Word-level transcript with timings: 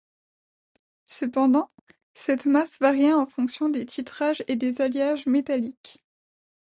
Cependant, 1.05 1.69
cette 2.15 2.47
masse 2.47 2.79
variait 2.79 3.13
en 3.13 3.27
fonction 3.27 3.69
des 3.69 3.85
titrages 3.85 4.43
et 4.47 4.55
des 4.55 4.81
alliages 4.81 5.27
métalliques. 5.27 6.03